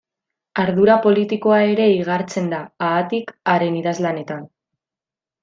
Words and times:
Ardura 0.61 0.95
politikoa 1.03 1.59
ere 1.73 1.85
igartzen 1.97 2.49
da, 2.55 2.63
haatik, 2.87 3.31
haren 3.55 3.79
idazlanetan. 3.83 4.43